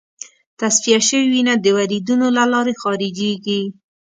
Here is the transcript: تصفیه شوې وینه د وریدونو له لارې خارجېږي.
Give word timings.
تصفیه 0.59 0.99
شوې 1.07 1.27
وینه 1.33 1.53
د 1.59 1.65
وریدونو 1.77 2.27
له 2.37 2.43
لارې 2.53 2.73
خارجېږي. 2.81 3.61